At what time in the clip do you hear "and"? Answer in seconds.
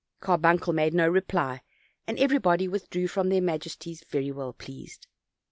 2.07-2.17